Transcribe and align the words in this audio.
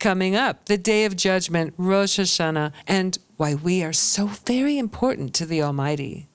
Coming 0.00 0.36
up, 0.36 0.66
the 0.66 0.78
Day 0.78 1.06
of 1.06 1.16
Judgment, 1.16 1.74
Rosh 1.76 2.20
Hashanah, 2.20 2.70
and 2.86 3.18
why 3.36 3.56
we 3.56 3.82
are 3.82 3.92
so 3.92 4.26
very 4.26 4.78
important 4.78 5.34
to 5.34 5.44
the 5.44 5.60
Almighty. 5.60 6.28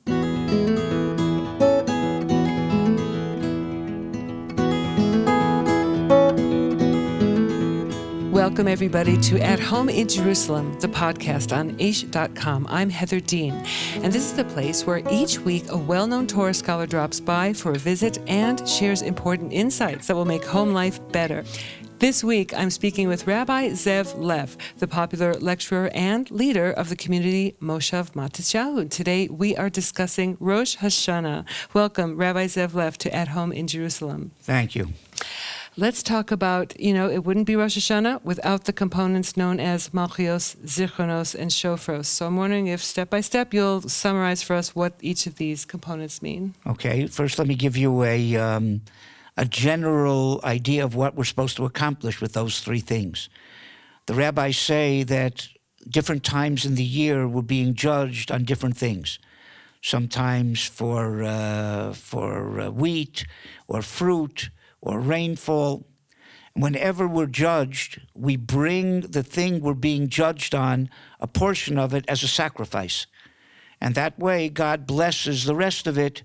Welcome, 8.33 8.67
everybody, 8.67 9.17
to 9.21 9.39
At 9.39 9.61
Home 9.61 9.87
in 9.87 10.09
Jerusalem, 10.09 10.77
the 10.81 10.89
podcast 10.89 11.55
on 11.55 11.77
Aish.com. 11.77 12.67
I'm 12.69 12.89
Heather 12.89 13.21
Dean, 13.21 13.53
and 13.95 14.11
this 14.11 14.25
is 14.25 14.33
the 14.33 14.43
place 14.43 14.85
where 14.85 15.01
each 15.09 15.39
week 15.39 15.63
a 15.69 15.77
well 15.77 16.05
known 16.05 16.27
Torah 16.27 16.53
scholar 16.53 16.85
drops 16.85 17.21
by 17.21 17.53
for 17.53 17.71
a 17.71 17.79
visit 17.79 18.19
and 18.27 18.67
shares 18.67 19.01
important 19.01 19.53
insights 19.53 20.07
that 20.07 20.15
will 20.15 20.25
make 20.25 20.43
home 20.43 20.73
life 20.73 20.99
better. 21.13 21.45
This 22.03 22.21
week, 22.21 22.53
I'm 22.53 22.69
speaking 22.69 23.07
with 23.07 23.27
Rabbi 23.27 23.69
Zev 23.69 24.19
Leff, 24.19 24.57
the 24.77 24.89
popular 24.89 25.35
lecturer 25.35 25.89
and 25.93 26.29
leader 26.31 26.69
of 26.69 26.89
the 26.89 26.97
community 26.97 27.55
Moshav 27.61 28.11
Matisyahu. 28.11 28.89
Today, 28.89 29.29
we 29.29 29.55
are 29.55 29.69
discussing 29.69 30.35
Rosh 30.41 30.75
Hashanah. 30.75 31.45
Welcome, 31.73 32.17
Rabbi 32.17 32.47
Zev 32.47 32.73
Leff, 32.73 32.97
to 32.97 33.15
At 33.15 33.29
Home 33.29 33.53
in 33.53 33.67
Jerusalem. 33.67 34.31
Thank 34.41 34.75
you. 34.75 34.89
Let's 35.77 36.03
talk 36.03 36.29
about, 36.29 36.77
you 36.77 36.93
know, 36.93 37.09
it 37.09 37.23
wouldn't 37.23 37.47
be 37.47 37.55
Rosh 37.55 37.77
Hashanah 37.77 38.21
without 38.25 38.65
the 38.65 38.73
components 38.73 39.37
known 39.37 39.61
as 39.61 39.91
Malchios, 39.91 40.57
Zichronos, 40.57 41.33
and 41.33 41.51
Shofros. 41.51 42.07
So 42.07 42.27
I'm 42.27 42.35
wondering 42.35 42.67
if 42.67 42.83
step 42.83 43.11
by 43.11 43.21
step 43.21 43.53
you'll 43.53 43.79
summarize 43.83 44.43
for 44.43 44.57
us 44.57 44.75
what 44.75 44.95
each 44.99 45.25
of 45.25 45.37
these 45.37 45.63
components 45.63 46.21
mean. 46.21 46.53
Okay, 46.67 47.07
first 47.07 47.39
let 47.39 47.47
me 47.47 47.55
give 47.55 47.77
you 47.77 48.03
a, 48.03 48.35
um, 48.35 48.81
a 49.35 49.45
general 49.45 50.39
idea 50.43 50.83
of 50.83 50.95
what 50.95 51.15
we're 51.15 51.23
supposed 51.23 51.57
to 51.57 51.65
accomplish 51.65 52.21
with 52.21 52.33
those 52.33 52.59
three 52.59 52.79
things. 52.79 53.29
The 54.05 54.13
rabbis 54.13 54.57
say 54.57 55.03
that 55.03 55.47
different 55.89 56.23
times 56.23 56.65
in 56.65 56.75
the 56.75 56.83
year 56.83 57.27
we're 57.27 57.41
being 57.41 57.73
judged 57.73 58.31
on 58.31 58.43
different 58.43 58.77
things. 58.77 59.19
Sometimes 59.81 60.65
for, 60.65 61.23
uh, 61.23 61.93
for 61.93 62.59
uh, 62.59 62.69
wheat 62.69 63.25
or 63.67 63.81
fruit 63.81 64.49
or 64.81 64.99
rainfall. 64.99 65.85
Whenever 66.53 67.07
we're 67.07 67.25
judged, 67.25 68.01
we 68.13 68.35
bring 68.37 69.01
the 69.01 69.23
thing 69.23 69.59
we're 69.59 69.73
being 69.73 70.07
judged 70.07 70.53
on, 70.53 70.89
a 71.19 71.27
portion 71.27 71.79
of 71.79 71.93
it, 71.93 72.05
as 72.07 72.21
a 72.21 72.27
sacrifice. 72.27 73.07
And 73.81 73.95
that 73.95 74.19
way, 74.19 74.49
God 74.49 74.85
blesses 74.85 75.45
the 75.45 75.55
rest 75.55 75.87
of 75.87 75.97
it, 75.97 76.21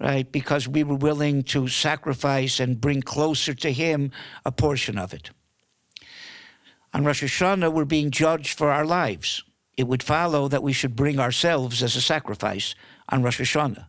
right? 0.00 0.30
Because 0.30 0.68
we 0.68 0.84
were 0.84 0.94
willing 0.94 1.42
to 1.44 1.68
sacrifice 1.68 2.60
and 2.60 2.80
bring 2.80 3.02
closer 3.02 3.54
to 3.54 3.72
Him 3.72 4.10
a 4.44 4.52
portion 4.52 4.98
of 4.98 5.12
it. 5.12 5.30
On 6.94 7.04
Rosh 7.04 7.22
Hashanah, 7.22 7.72
we're 7.72 7.84
being 7.84 8.10
judged 8.10 8.56
for 8.56 8.70
our 8.70 8.84
lives. 8.84 9.42
It 9.76 9.86
would 9.86 10.02
follow 10.02 10.48
that 10.48 10.62
we 10.62 10.72
should 10.72 10.96
bring 10.96 11.18
ourselves 11.18 11.82
as 11.82 11.96
a 11.96 12.00
sacrifice 12.00 12.74
on 13.08 13.22
Rosh 13.22 13.40
Hashanah. 13.40 13.86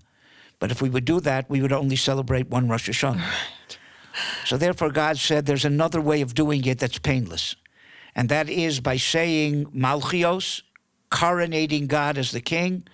But 0.60 0.72
if 0.72 0.82
we 0.82 0.90
would 0.90 1.06
do 1.06 1.20
that, 1.22 1.50
we 1.50 1.62
would 1.62 1.72
only 1.72 1.96
celebrate 1.96 2.50
one 2.50 2.68
Rosh 2.68 2.90
Hashanah. 2.90 3.24
So 4.46 4.58
therefore, 4.58 4.92
God 4.92 5.18
said 5.18 5.46
there's 5.46 5.66
another 5.66 6.02
way 6.02 6.22
of 6.22 6.34
doing 6.34 6.66
it 6.66 6.80
that's 6.80 7.00
painless. 7.00 7.56
And 8.16 8.28
that 8.30 8.50
is 8.50 8.80
by 8.80 8.98
saying 8.98 9.68
Malchios, 9.68 10.64
coronating 11.10 11.88
God 11.88 12.18
as 12.18 12.32
the 12.32 12.42
king, 12.42 12.86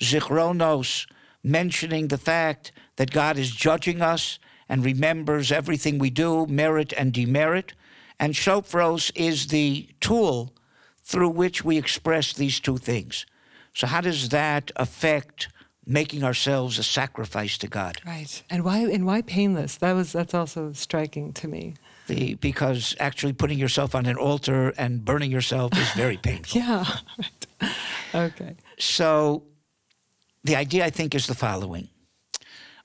Zichronos, 0.00 1.06
mentioning 1.44 2.08
the 2.08 2.18
fact 2.18 2.72
that 2.96 3.12
God 3.12 3.38
is 3.38 3.50
judging 3.50 4.02
us 4.02 4.38
and 4.68 4.84
remembers 4.84 5.52
everything 5.52 5.98
we 5.98 6.10
do, 6.10 6.46
merit 6.46 6.92
and 6.96 7.12
demerit. 7.12 7.74
And 8.18 8.34
Shofros 8.34 9.12
is 9.14 9.48
the 9.48 9.88
tool 10.00 10.54
through 11.02 11.28
which 11.28 11.64
we 11.64 11.76
express 11.76 12.32
these 12.32 12.58
two 12.58 12.78
things. 12.78 13.26
So, 13.74 13.86
how 13.86 14.00
does 14.00 14.30
that 14.30 14.72
affect 14.76 15.48
making 15.86 16.24
ourselves 16.24 16.78
a 16.78 16.82
sacrifice 16.82 17.58
to 17.58 17.68
God. 17.68 17.98
Right. 18.06 18.42
And 18.50 18.64
why 18.64 18.78
and 18.78 19.06
why 19.06 19.22
painless? 19.22 19.76
That 19.76 19.92
was 19.92 20.12
that's 20.12 20.34
also 20.34 20.72
striking 20.72 21.32
to 21.34 21.48
me. 21.48 21.74
The, 22.06 22.34
because 22.34 22.94
actually 23.00 23.32
putting 23.32 23.58
yourself 23.58 23.94
on 23.94 24.04
an 24.06 24.16
altar 24.16 24.74
and 24.76 25.04
burning 25.04 25.30
yourself 25.30 25.76
is 25.76 25.90
very 25.92 26.16
painful. 26.22 26.60
yeah. 26.60 26.84
Right. 27.18 27.70
Okay. 28.14 28.54
So 28.78 29.42
the 30.44 30.56
idea 30.56 30.84
I 30.84 30.90
think 30.90 31.14
is 31.14 31.26
the 31.26 31.34
following. 31.34 31.88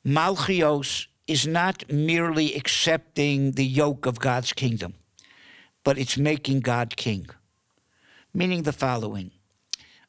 Malchios 0.06 1.08
is 1.28 1.46
not 1.46 1.92
merely 1.92 2.56
accepting 2.56 3.52
the 3.52 3.66
yoke 3.66 4.06
of 4.06 4.20
God's 4.20 4.54
kingdom, 4.54 4.96
but 5.84 5.98
it's 5.98 6.18
making 6.18 6.62
God 6.62 6.96
king. 6.96 7.30
Meaning 8.34 8.64
the 8.64 8.74
following. 8.74 9.32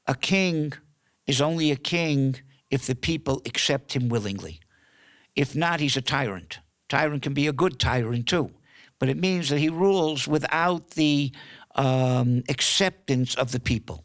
A 0.06 0.14
king 0.14 0.72
is 1.26 1.40
only 1.40 1.70
a 1.70 1.76
king 1.76 2.36
if 2.70 2.86
the 2.86 2.94
people 2.94 3.42
accept 3.44 3.94
him 3.94 4.08
willingly. 4.08 4.60
If 5.34 5.54
not, 5.54 5.80
he's 5.80 5.96
a 5.96 6.02
tyrant. 6.02 6.60
Tyrant 6.88 7.22
can 7.22 7.34
be 7.34 7.46
a 7.46 7.52
good 7.52 7.78
tyrant 7.78 8.26
too, 8.26 8.52
but 8.98 9.08
it 9.08 9.16
means 9.16 9.48
that 9.48 9.58
he 9.58 9.68
rules 9.68 10.26
without 10.28 10.90
the 10.90 11.32
um, 11.74 12.42
acceptance 12.48 13.34
of 13.34 13.52
the 13.52 13.60
people. 13.60 14.04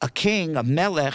A 0.00 0.08
king, 0.08 0.56
a 0.56 0.62
melech, 0.62 1.14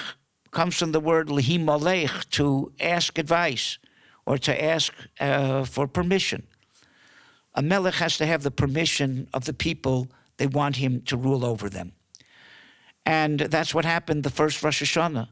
comes 0.52 0.78
from 0.78 0.92
the 0.92 1.00
word 1.00 1.28
lihimalech, 1.28 2.30
to 2.32 2.72
ask 2.80 3.18
advice 3.18 3.78
or 4.26 4.38
to 4.38 4.64
ask 4.64 4.94
uh, 5.20 5.64
for 5.66 5.88
permission. 5.88 6.46
A 7.56 7.62
melech 7.62 7.96
has 7.96 8.18
to 8.18 8.26
have 8.26 8.44
the 8.44 8.52
permission 8.52 9.28
of 9.34 9.46
the 9.46 9.54
people 9.54 10.08
they 10.38 10.48
want 10.48 10.78
him 10.78 11.02
to 11.02 11.18
rule 11.18 11.44
over 11.44 11.70
them. 11.70 11.94
And 13.06 13.40
that's 13.40 13.74
what 13.74 13.86
happened 13.86 14.24
the 14.24 14.30
first 14.30 14.62
Rosh 14.64 14.84
Hashanah. 14.84 15.30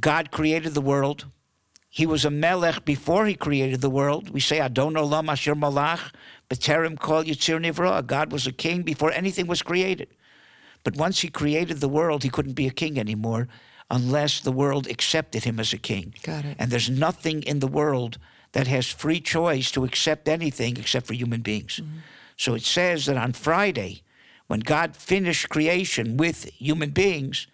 God 0.00 0.30
created 0.30 0.74
the 0.74 0.80
world. 0.80 1.26
He 1.88 2.06
was 2.06 2.24
a 2.24 2.30
melech 2.30 2.84
before 2.84 3.26
he 3.26 3.34
created 3.34 3.80
the 3.80 3.90
world. 3.90 4.30
We 4.30 4.40
say 4.40 4.60
Adon 4.60 4.94
Olam 4.94 5.28
Asher 5.28 5.54
Malach, 5.54 6.12
B'terem 6.50 6.98
Kol 6.98 7.24
Yitzir 7.24 7.58
Nivra. 7.64 8.04
God 8.04 8.32
was 8.32 8.46
a 8.46 8.52
king 8.52 8.82
before 8.82 9.12
anything 9.12 9.46
was 9.46 9.62
created. 9.62 10.08
But 10.82 10.96
once 10.96 11.20
he 11.20 11.28
created 11.28 11.80
the 11.80 11.88
world, 11.88 12.22
he 12.22 12.28
couldn't 12.28 12.52
be 12.52 12.66
a 12.66 12.70
king 12.70 12.98
anymore 12.98 13.48
unless 13.90 14.40
the 14.40 14.52
world 14.52 14.86
accepted 14.86 15.44
him 15.44 15.60
as 15.60 15.72
a 15.72 15.78
king. 15.78 16.14
Got 16.22 16.44
it. 16.44 16.56
And 16.58 16.70
there's 16.70 16.90
nothing 16.90 17.42
in 17.42 17.60
the 17.60 17.66
world 17.66 18.18
that 18.52 18.66
has 18.66 18.86
free 18.90 19.20
choice 19.20 19.70
to 19.72 19.84
accept 19.84 20.28
anything 20.28 20.76
except 20.76 21.06
for 21.06 21.14
human 21.14 21.42
beings. 21.42 21.80
Mm-hmm. 21.82 21.98
So 22.36 22.54
it 22.54 22.62
says 22.62 23.06
that 23.06 23.16
on 23.16 23.32
Friday, 23.32 24.02
when 24.46 24.60
God 24.60 24.96
finished 24.96 25.48
creation 25.48 26.16
with 26.16 26.44
human 26.44 26.90
beings, 26.90 27.46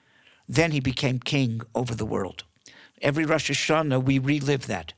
then 0.49 0.73
he 0.73 0.81
became 0.81 1.19
king 1.19 1.61
over 1.75 1.95
the 1.95 2.07
world. 2.07 2.45
Every 3.01 3.25
Rosh 3.25 3.51
Hashanah, 3.51 4.03
we 4.03 4.19
relive 4.19 4.67
that. 4.67 4.93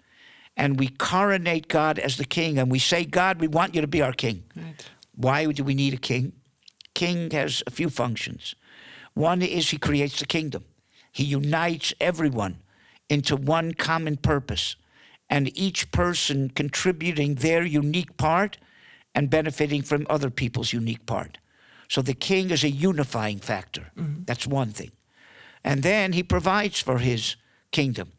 And 0.57 0.79
we 0.79 0.89
coronate 0.89 1.69
God 1.69 1.99
as 1.99 2.17
the 2.17 2.25
king, 2.25 2.59
and 2.59 2.71
we 2.71 2.79
say, 2.79 3.05
God, 3.05 3.41
we 3.41 3.49
want 3.49 3.75
you 3.75 3.81
to 3.81 3.87
be 3.87 4.03
our 4.03 4.13
king. 4.13 4.45
Right. 4.55 4.85
Why 5.15 5.47
do 5.47 5.65
we 5.65 5.75
need 5.75 5.95
a 5.95 5.99
king? 5.99 6.33
King 6.95 7.31
has 7.31 7.63
a 7.67 7.71
few 7.71 7.89
functions. 7.89 8.55
One 9.15 9.41
is 9.41 9.71
he 9.71 9.79
creates 9.79 10.19
the 10.21 10.27
kingdom, 10.27 10.65
he 11.13 11.25
unites 11.25 11.95
everyone 12.01 12.59
into 13.09 13.37
one 13.37 13.75
common 13.75 14.17
purpose, 14.17 14.77
and 15.29 15.57
each 15.57 15.91
person 15.91 16.51
contributing 16.51 17.37
their 17.37 17.63
unique 17.63 18.17
part 18.17 18.59
and 19.15 19.31
benefiting 19.31 19.83
from 19.83 20.07
other 20.09 20.31
people's 20.31 20.73
unique 20.73 21.05
part. 21.07 21.39
So 21.89 22.01
the 22.01 22.15
king 22.15 22.51
is 22.51 22.65
a 22.65 22.71
unifying 22.71 23.39
factor. 23.39 23.93
Mm-hmm. 23.97 24.23
That's 24.25 24.47
one 24.47 24.71
thing. 24.73 24.93
And 25.63 25.83
then 25.83 26.13
he 26.15 26.23
provides 26.23 26.81
for 26.81 26.99
his 26.99 27.37
kingdom. 27.71 28.13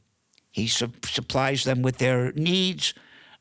He 0.51 0.67
su- 0.67 0.93
supplies 1.03 1.63
them 1.63 1.81
with 1.81 1.97
their 1.97 2.31
needs, 2.33 2.93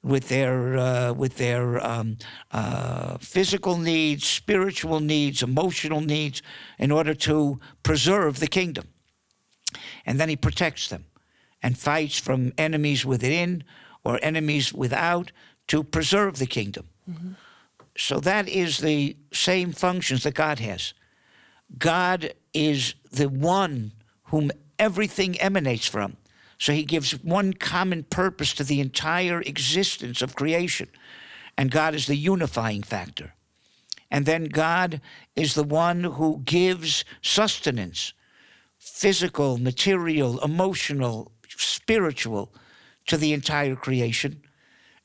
with 0.03 0.29
their 0.29 0.79
uh, 0.79 1.13
with 1.13 1.37
their 1.37 1.85
um, 1.87 2.17
uh, 2.51 3.19
physical 3.19 3.77
needs, 3.77 4.27
spiritual 4.27 5.01
needs, 5.01 5.43
emotional 5.43 6.01
needs, 6.01 6.43
in 6.79 6.91
order 6.91 7.15
to 7.15 7.61
preserve 7.83 8.41
the 8.41 8.49
kingdom. 8.49 8.89
And 10.05 10.21
then 10.21 10.29
he 10.29 10.37
protects 10.37 10.89
them, 10.89 11.07
and 11.63 11.79
fights 11.79 12.19
from 12.19 12.53
enemies 12.59 13.05
within 13.05 13.65
or 14.05 14.19
enemies 14.23 14.73
without 14.73 15.33
to 15.69 15.83
preserve 15.85 16.39
the 16.39 16.47
kingdom. 16.47 16.89
Mm-hmm. 17.11 17.33
So 17.97 18.21
that 18.21 18.49
is 18.49 18.79
the 18.79 19.17
same 19.33 19.73
functions 19.73 20.23
that 20.23 20.35
God 20.35 20.59
has. 20.59 20.95
God 21.79 22.35
is 22.53 22.95
the 23.11 23.29
one 23.29 23.93
whom 24.25 24.51
everything 24.79 25.41
emanates 25.41 25.87
from. 25.87 26.17
So 26.59 26.73
he 26.73 26.85
gives 26.85 27.13
one 27.23 27.55
common 27.55 28.05
purpose 28.05 28.55
to 28.55 28.65
the 28.65 28.81
entire 28.81 29.41
existence 29.41 30.23
of 30.23 30.35
creation. 30.35 30.89
And 31.59 31.71
God 31.71 31.95
is 31.95 32.07
the 32.07 32.17
unifying 32.17 32.83
factor. 32.83 33.35
And 34.11 34.27
then 34.27 34.45
God 34.45 35.01
is 35.35 35.55
the 35.55 35.65
one 35.65 36.05
who 36.05 36.43
gives 36.45 37.05
sustenance 37.21 38.13
physical, 38.85 39.59
material, 39.59 40.41
emotional, 40.41 41.31
spiritual 41.49 42.53
to 43.07 43.17
the 43.17 43.33
entire 43.33 43.77
creation. 43.77 44.43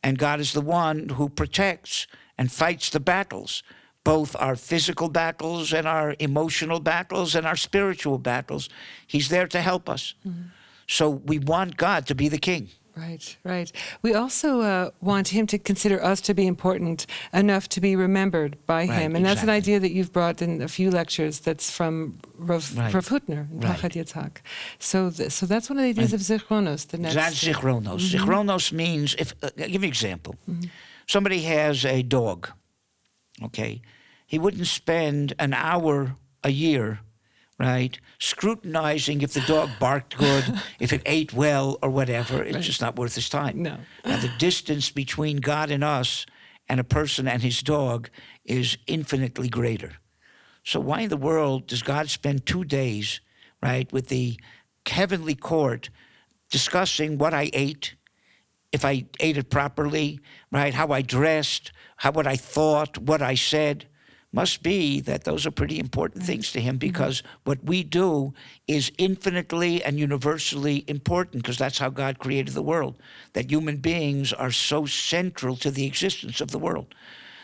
And 0.02 0.18
God 0.18 0.40
is 0.40 0.54
the 0.54 0.62
one 0.62 1.10
who 1.10 1.30
protects 1.30 2.08
and 2.38 2.52
fights 2.52 2.90
the 2.90 3.00
battles 3.00 3.62
both 4.08 4.38
our 4.40 4.56
physical 4.56 5.10
battles 5.10 5.74
and 5.74 5.86
our 5.86 6.16
emotional 6.18 6.80
battles 6.80 7.36
and 7.36 7.46
our 7.46 7.58
spiritual 7.58 8.18
battles. 8.18 8.70
He's 9.06 9.28
there 9.28 9.48
to 9.48 9.60
help 9.60 9.90
us. 9.90 10.14
Mm-hmm. 10.26 10.44
So 10.88 11.10
we 11.10 11.40
want 11.40 11.76
God 11.76 12.08
to 12.08 12.16
be 12.16 12.30
the 12.30 12.38
king. 12.38 12.70
Right, 12.98 13.38
right. 13.44 13.72
We 14.02 14.14
also 14.16 14.62
uh, 14.62 14.90
want 15.02 15.28
him 15.28 15.46
to 15.48 15.58
consider 15.60 16.04
us 16.04 16.20
to 16.22 16.34
be 16.34 16.48
important 16.48 17.06
enough 17.32 17.70
to 17.70 17.82
be 17.82 17.96
remembered 17.96 18.58
by 18.66 18.86
Right, 18.88 19.02
him. 19.02 19.16
And 19.16 19.24
that's 19.26 19.44
an 19.44 19.50
idea 19.50 19.80
that 19.80 19.92
you've 19.92 20.12
brought 20.12 20.42
in 20.42 20.62
a 20.62 20.68
few 20.68 20.90
lectures 20.90 21.40
that's 21.40 21.70
from 21.70 22.18
Rav, 22.38 22.76
Right. 22.78 22.94
Rav 22.94 23.08
Hutner 23.10 23.50
in 23.52 23.60
Right. 23.60 23.78
Yitzhak. 23.80 24.38
So, 24.80 25.12
th- 25.12 25.32
so 25.32 25.46
that's 25.46 25.70
one 25.70 25.78
of 25.78 25.84
the 25.84 25.90
ideas 25.90 26.14
of 26.14 26.22
Zichronos, 26.22 26.88
the 26.88 26.98
next. 26.98 27.16
That's 27.16 27.44
zichronos. 27.44 28.02
Zichronos 28.12 28.72
means 28.72 29.16
if 29.20 29.34
uh, 29.44 29.50
I'll 29.60 29.68
give 29.68 29.74
you 29.74 29.80
an 29.80 29.84
example. 29.86 30.36
Somebody 31.08 31.42
has 31.44 31.86
a 31.86 32.02
dog. 32.02 32.50
Okay, 33.44 33.82
he 34.26 34.40
wouldn't 34.40 34.66
spend 34.68 35.34
an 35.38 35.54
hour 35.54 36.16
a 36.44 36.50
year, 36.50 37.00
right, 37.60 38.00
scrutinizing 38.20 39.22
if 39.22 39.34
the 39.34 39.42
dog 39.42 39.70
barked 39.80 40.18
good, 40.18 40.62
if 40.80 40.94
it 40.94 41.02
ate 41.06 41.34
well, 41.34 41.78
or 41.82 41.90
whatever. 41.90 42.44
It's 42.44 42.66
just 42.66 42.82
not 42.82 42.96
worth 42.96 43.16
his 43.16 43.30
time. 43.30 43.62
No. 43.62 43.78
Now, 44.06 44.18
the 44.18 44.32
distance 44.38 44.92
between 44.92 45.38
God 45.38 45.72
and 45.72 45.84
us 45.84 46.26
and 46.70 46.80
a 46.80 46.84
person 46.84 47.28
and 47.28 47.42
his 47.42 47.62
dog 47.62 48.10
is 48.46 48.78
infinitely 48.88 49.50
greater. 49.50 49.94
So 50.64 50.80
why 50.80 51.02
in 51.02 51.10
the 51.10 51.18
world 51.18 51.68
does 51.68 51.82
God 51.82 52.10
spend 52.10 52.46
two 52.46 52.64
days, 52.64 53.22
right, 53.62 53.92
with 53.92 54.10
the 54.10 54.40
heavenly 54.86 55.36
court 55.36 55.90
discussing 56.50 57.18
what 57.18 57.34
I 57.34 57.50
ate, 57.54 57.96
if 58.72 58.84
I 58.84 59.06
ate 59.20 59.38
it 59.38 59.50
properly, 59.50 60.20
right, 60.52 60.74
how 60.74 60.90
I 60.90 61.02
dressed, 61.02 61.72
how 61.98 62.12
what 62.12 62.28
I 62.28 62.36
thought, 62.36 62.98
what 62.98 63.22
I 63.22 63.36
said? 63.36 63.88
Must 64.34 64.62
be 64.62 65.00
that 65.02 65.24
those 65.24 65.46
are 65.46 65.52
pretty 65.52 65.80
important 65.80 66.22
mm-hmm. 66.22 66.32
things 66.32 66.52
to 66.52 66.62
him 66.62 66.74
mm-hmm. 66.74 66.80
because 66.80 67.24
what 67.46 67.64
we 67.64 67.84
do 67.84 68.34
is 68.68 68.92
infinitely 68.98 69.84
and 69.84 69.98
universally 69.98 70.84
important 70.88 71.44
because 71.44 71.58
that's 71.58 71.80
how 71.80 71.90
God 71.90 72.20
created 72.20 72.54
the 72.54 72.62
world. 72.62 72.96
That 73.34 73.50
human 73.50 73.78
beings 73.78 74.34
are 74.34 74.52
so 74.52 74.86
central 74.86 75.56
to 75.58 75.72
the 75.72 75.86
existence 75.86 76.42
of 76.42 76.52
the 76.52 76.60
world. 76.60 76.94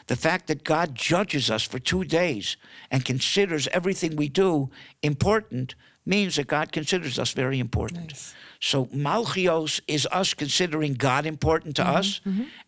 The 0.08 0.18
fact 0.18 0.48
that 0.48 0.66
God 0.66 0.96
judges 0.96 1.50
us 1.50 1.64
for 1.64 1.80
two 1.80 2.04
days 2.04 2.58
and 2.92 3.06
considers 3.06 3.70
everything 3.70 4.18
we 4.18 4.28
do 4.28 4.70
important 5.02 5.76
means 6.06 6.36
that 6.36 6.48
God 6.48 6.74
considers 6.74 7.18
us 7.18 7.32
very 7.32 7.60
important. 7.60 8.10
Nice. 8.10 8.36
So 8.60 8.86
Malchios 8.88 9.80
is 9.88 10.08
us 10.12 10.34
considering 10.34 10.94
God 10.96 11.26
important 11.26 11.78
to 11.78 11.84
mm-hmm. 11.84 11.96
us, 11.96 12.22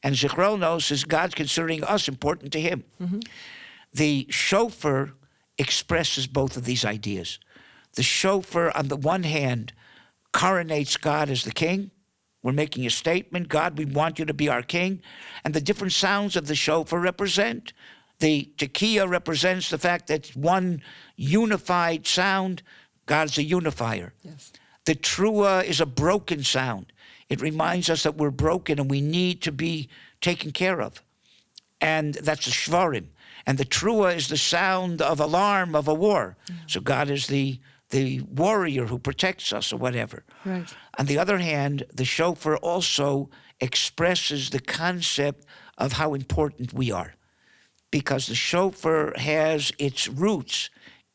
and 0.03 0.15
Zichronos 0.15 0.91
is 0.91 1.03
God 1.03 1.35
considering 1.35 1.83
us 1.83 2.07
important 2.07 2.53
to 2.53 2.62
Him. 2.62 2.83
The 3.95 4.27
shofar 4.30 5.13
expresses 5.57 6.27
both 6.27 6.57
of 6.57 6.65
these 6.65 6.83
ideas. 6.83 7.39
The 7.94 8.03
shofar, 8.03 8.75
on 8.75 8.89
the 8.89 8.97
one 8.97 9.24
hand, 9.24 9.71
coronates 10.33 11.00
God 11.00 11.30
as 11.30 11.45
the 11.45 11.53
king. 11.53 11.92
We're 12.44 12.51
making 12.51 12.86
a 12.86 12.89
statement 12.89 13.47
God, 13.47 13.77
we 13.77 13.86
want 13.86 14.19
you 14.19 14.25
to 14.25 14.33
be 14.33 14.50
our 14.50 14.62
king. 14.62 15.01
And 15.45 15.53
the 15.53 15.62
different 15.62 15.94
sounds 15.94 16.36
of 16.36 16.47
the 16.47 16.56
shofar 16.56 17.00
represent. 17.00 17.71
The 18.19 18.51
tekiah 18.57 19.07
represents 19.07 19.69
the 19.69 19.77
fact 19.77 20.07
that 20.07 20.27
one 20.36 20.81
unified 21.15 22.06
sound. 22.06 22.63
God's 23.06 23.38
a 23.38 23.44
unifier. 23.44 24.12
Yes. 24.24 24.51
The 24.83 24.95
trua 24.95 25.63
is 25.63 25.80
a 25.80 25.86
broken 25.86 26.44
sound. 26.44 26.91
It 27.30 27.41
reminds 27.41 27.89
us 27.89 28.03
that 28.03 28.18
we're 28.18 28.30
broken 28.30 28.77
and 28.77 28.91
we 28.91 29.00
need 29.00 29.41
to 29.44 29.53
be 29.53 29.88
taken 30.19 30.51
care 30.51 30.81
of. 30.81 31.01
And 31.80 32.15
that's 32.15 32.45
the 32.45 32.51
shvarim. 32.51 33.06
And 33.45 33.57
the 33.57 33.65
trua 33.65 34.15
is 34.15 34.27
the 34.27 34.38
sound 34.38 35.01
of 35.01 35.19
alarm 35.19 35.75
of 35.75 35.88
a 35.88 35.94
war. 35.94 36.38
So 36.68 36.80
God 36.81 37.09
is 37.09 37.27
the 37.27 37.59
the 37.92 38.21
warrior 38.21 38.86
who 38.88 38.97
protects 38.97 39.53
us 39.53 39.71
or 39.71 39.77
whatever. 39.77 40.24
Right. 40.44 40.68
On 40.97 41.06
the 41.06 41.19
other 41.19 41.38
hand, 41.38 41.83
the 41.94 42.03
shofar 42.03 42.57
also 42.57 43.30
expresses 43.62 44.50
the 44.50 44.59
concept 44.59 45.45
of 45.77 45.94
how 45.94 46.13
important 46.13 46.74
we 46.74 46.92
are. 46.92 47.13
Because 47.92 48.25
the 48.27 48.36
shofar 48.36 49.13
has 49.18 49.71
its 49.77 50.07
roots 50.07 50.69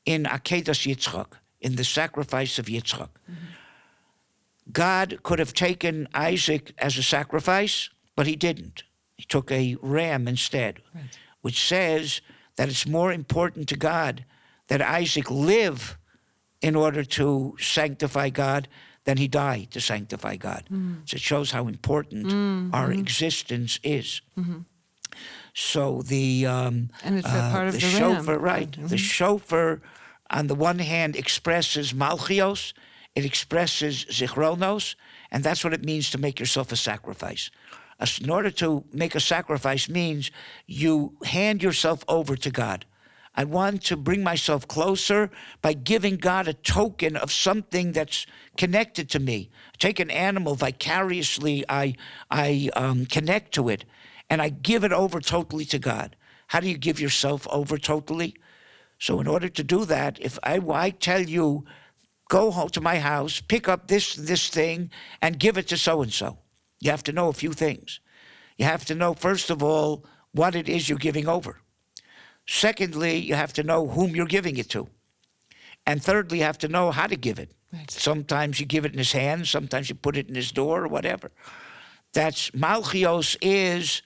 in 0.06 0.24
Akedas 0.24 0.86
Yitzchak, 0.86 1.32
in 1.60 1.74
the 1.74 1.84
sacrifice 1.84 2.58
of 2.58 2.66
Yitzchak. 2.66 3.10
Mm-hmm. 3.30 4.72
God 4.72 5.18
could 5.22 5.38
have 5.38 5.52
taken 5.52 6.08
Isaac 6.14 6.72
as 6.78 6.96
a 6.96 7.02
sacrifice, 7.02 7.90
but 8.16 8.26
he 8.26 8.36
didn't. 8.36 8.84
He 9.16 9.24
took 9.24 9.50
a 9.50 9.76
ram 9.82 10.28
instead, 10.28 10.80
Right. 10.94 11.18
Which 11.40 11.66
says 11.66 12.20
that 12.56 12.68
it's 12.68 12.86
more 12.86 13.12
important 13.12 13.68
to 13.68 13.76
God 13.76 14.24
that 14.68 14.80
Isaac 14.80 15.30
live 15.30 15.98
in 16.60 16.76
order 16.76 17.04
to 17.04 17.56
sanctify 17.58 18.30
God 18.30 18.68
than 19.04 19.16
he 19.16 19.28
die 19.28 19.66
to 19.70 19.80
sanctify 19.80 20.36
God. 20.36 20.64
Mm. 20.70 21.08
So 21.08 21.16
it 21.16 21.20
shows 21.20 21.50
how 21.50 21.68
important 21.68 22.26
mm, 22.26 22.32
mm-hmm. 22.32 22.74
our 22.74 22.92
existence 22.92 23.80
is. 23.82 24.20
Mm-hmm. 24.38 24.58
So 25.54 26.02
the 26.02 26.46
um, 26.46 26.90
And 27.02 27.18
it's 27.18 27.26
a 27.26 27.30
uh, 27.30 27.50
part 27.50 27.68
of 27.68 27.74
the 27.74 27.86
ram. 27.86 28.16
shofar, 28.16 28.38
right? 28.38 28.70
The 28.72 28.78
mm-hmm. 28.78 28.96
shofar, 28.96 29.80
on 30.30 30.46
the 30.46 30.54
one 30.54 30.78
hand, 30.78 31.16
expresses 31.16 31.92
malchios, 31.92 32.72
it 33.14 33.24
expresses 33.24 34.04
zichronos, 34.04 34.94
and 35.30 35.42
that's 35.42 35.64
what 35.64 35.72
it 35.72 35.84
means 35.84 36.10
to 36.10 36.18
make 36.18 36.38
yourself 36.38 36.70
a 36.70 36.76
sacrifice. 36.76 37.50
In 38.20 38.30
order 38.30 38.50
to 38.52 38.84
make 38.92 39.14
a 39.14 39.20
sacrifice 39.20 39.88
means 39.88 40.30
you 40.66 41.16
hand 41.24 41.62
yourself 41.62 42.04
over 42.08 42.36
to 42.36 42.50
God. 42.50 42.86
I 43.34 43.44
want 43.44 43.84
to 43.84 43.96
bring 43.96 44.22
myself 44.22 44.66
closer 44.66 45.30
by 45.62 45.72
giving 45.74 46.16
God 46.16 46.48
a 46.48 46.52
token 46.54 47.16
of 47.16 47.30
something 47.30 47.92
that's 47.92 48.26
connected 48.56 49.08
to 49.10 49.20
me. 49.20 49.50
Take 49.78 50.00
an 50.00 50.10
animal 50.10 50.56
vicariously, 50.56 51.64
I, 51.68 51.94
I 52.30 52.70
um, 52.74 53.06
connect 53.06 53.52
to 53.54 53.68
it, 53.68 53.84
and 54.28 54.42
I 54.42 54.48
give 54.48 54.82
it 54.82 54.92
over 54.92 55.20
totally 55.20 55.64
to 55.66 55.78
God. 55.78 56.16
How 56.48 56.60
do 56.60 56.68
you 56.68 56.76
give 56.76 57.00
yourself 57.00 57.46
over 57.50 57.78
totally? 57.78 58.34
So, 58.98 59.20
in 59.20 59.26
order 59.26 59.48
to 59.48 59.62
do 59.62 59.84
that, 59.84 60.18
if 60.20 60.38
I, 60.42 60.60
I 60.72 60.90
tell 60.90 61.22
you, 61.22 61.64
go 62.28 62.50
home 62.50 62.68
to 62.70 62.80
my 62.80 62.98
house, 62.98 63.40
pick 63.40 63.68
up 63.68 63.88
this 63.88 64.14
this 64.14 64.48
thing, 64.48 64.90
and 65.22 65.38
give 65.38 65.56
it 65.56 65.68
to 65.68 65.78
so 65.78 66.02
and 66.02 66.12
so, 66.12 66.38
you 66.80 66.90
have 66.90 67.02
to 67.04 67.12
know 67.12 67.28
a 67.28 67.32
few 67.32 67.52
things. 67.52 68.00
You 68.56 68.64
have 68.64 68.84
to 68.86 68.94
know 68.94 69.14
first 69.14 69.50
of 69.50 69.62
all 69.62 70.04
what 70.32 70.54
it 70.54 70.68
is 70.68 70.88
you're 70.88 70.98
giving 70.98 71.28
over. 71.28 71.60
Secondly, 72.46 73.18
you 73.18 73.34
have 73.34 73.52
to 73.52 73.62
know 73.62 73.86
whom 73.86 74.16
you're 74.16 74.26
giving 74.26 74.56
it 74.56 74.68
to. 74.70 74.88
And 75.86 76.02
thirdly, 76.02 76.38
you 76.38 76.44
have 76.44 76.58
to 76.58 76.68
know 76.68 76.90
how 76.90 77.06
to 77.06 77.16
give 77.16 77.38
it. 77.38 77.52
Right. 77.72 77.90
Sometimes 77.90 78.58
you 78.58 78.66
give 78.66 78.84
it 78.84 78.92
in 78.92 78.98
his 78.98 79.12
hand, 79.12 79.46
sometimes 79.46 79.88
you 79.88 79.94
put 79.94 80.16
it 80.16 80.28
in 80.28 80.34
his 80.34 80.50
door 80.50 80.84
or 80.84 80.88
whatever. 80.88 81.30
That's 82.12 82.50
Malchios 82.50 83.36
is 83.40 84.02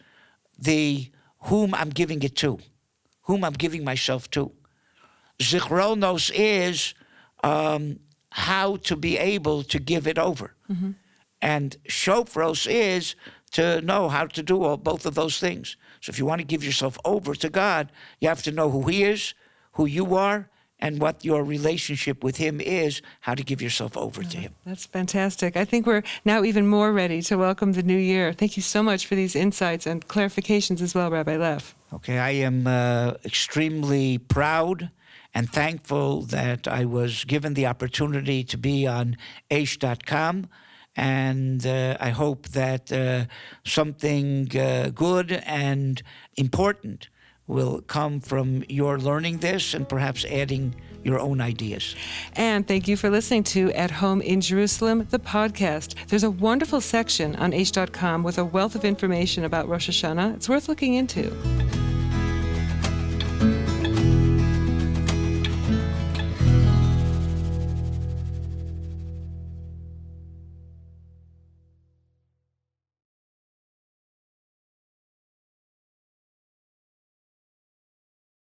the 0.58 1.10
whom 1.38 1.74
I'm 1.74 1.90
giving 1.90 2.22
it 2.22 2.36
to, 2.36 2.58
whom 3.22 3.44
I'm 3.44 3.54
giving 3.54 3.84
myself 3.84 4.30
to. 4.32 4.52
Zichronos 5.38 6.30
is 6.34 6.94
um, 7.42 7.98
how 8.30 8.76
to 8.76 8.96
be 8.96 9.16
able 9.18 9.62
to 9.64 9.78
give 9.78 10.06
it 10.06 10.18
over. 10.18 10.54
And 11.44 11.76
Shofros 11.86 12.66
is 12.66 13.16
to 13.52 13.82
know 13.82 14.08
how 14.08 14.24
to 14.28 14.42
do 14.42 14.62
all, 14.62 14.78
both 14.78 15.04
of 15.04 15.14
those 15.14 15.38
things. 15.38 15.76
So 16.00 16.08
if 16.08 16.18
you 16.18 16.24
want 16.24 16.40
to 16.40 16.46
give 16.46 16.64
yourself 16.64 16.98
over 17.04 17.34
to 17.34 17.50
God, 17.50 17.92
you 18.18 18.28
have 18.28 18.42
to 18.44 18.50
know 18.50 18.70
who 18.70 18.88
He 18.88 19.04
is, 19.04 19.34
who 19.72 19.84
you 19.84 20.14
are, 20.14 20.48
and 20.80 21.02
what 21.02 21.22
your 21.22 21.44
relationship 21.44 22.24
with 22.24 22.38
Him 22.38 22.62
is, 22.62 23.02
how 23.20 23.34
to 23.34 23.42
give 23.42 23.60
yourself 23.60 23.94
over 23.94 24.22
to 24.22 24.36
Him. 24.38 24.54
That's 24.64 24.86
fantastic. 24.86 25.54
I 25.54 25.66
think 25.66 25.86
we're 25.86 26.02
now 26.24 26.44
even 26.44 26.66
more 26.66 26.94
ready 26.94 27.20
to 27.22 27.36
welcome 27.36 27.72
the 27.72 27.82
new 27.82 27.98
year. 27.98 28.32
Thank 28.32 28.56
you 28.56 28.62
so 28.62 28.82
much 28.82 29.06
for 29.06 29.14
these 29.14 29.36
insights 29.36 29.86
and 29.86 30.08
clarifications 30.08 30.80
as 30.80 30.94
well, 30.94 31.10
Rabbi 31.10 31.36
Leff. 31.36 31.74
Okay, 31.92 32.18
I 32.18 32.30
am 32.30 32.66
uh, 32.66 33.14
extremely 33.22 34.16
proud 34.16 34.90
and 35.34 35.50
thankful 35.50 36.22
that 36.22 36.66
I 36.66 36.86
was 36.86 37.24
given 37.26 37.52
the 37.52 37.66
opportunity 37.66 38.44
to 38.44 38.56
be 38.56 38.86
on 38.86 39.18
Aish.com. 39.50 40.48
And 40.96 41.66
uh, 41.66 41.96
I 42.00 42.10
hope 42.10 42.48
that 42.50 42.92
uh, 42.92 43.24
something 43.64 44.56
uh, 44.56 44.90
good 44.94 45.32
and 45.44 46.02
important 46.36 47.08
will 47.46 47.82
come 47.82 48.20
from 48.20 48.64
your 48.68 48.98
learning 48.98 49.38
this 49.38 49.74
and 49.74 49.88
perhaps 49.88 50.24
adding 50.24 50.74
your 51.02 51.20
own 51.20 51.40
ideas. 51.40 51.94
And 52.34 52.66
thank 52.66 52.88
you 52.88 52.96
for 52.96 53.10
listening 53.10 53.44
to 53.44 53.70
At 53.72 53.90
Home 53.90 54.22
in 54.22 54.40
Jerusalem, 54.40 55.06
the 55.10 55.18
podcast. 55.18 55.94
There's 56.08 56.24
a 56.24 56.30
wonderful 56.30 56.80
section 56.80 57.36
on 57.36 57.52
Aish.com 57.52 58.22
with 58.22 58.38
a 58.38 58.44
wealth 58.44 58.74
of 58.74 58.84
information 58.84 59.44
about 59.44 59.68
Rosh 59.68 59.90
Hashanah. 59.90 60.36
It's 60.36 60.48
worth 60.48 60.68
looking 60.68 60.94
into. 60.94 61.83